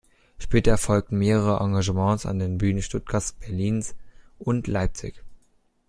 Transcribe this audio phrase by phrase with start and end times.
[0.39, 3.93] Später folgten mehrere Engagements an den Bühnen Stuttgarts, Berlins
[4.39, 5.21] und Leipzig.